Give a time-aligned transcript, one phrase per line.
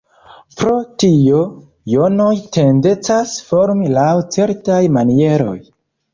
[0.59, 0.71] Pro
[1.03, 1.41] tio,
[1.91, 5.57] jonoj tendencas formi laŭ certaj manieroj.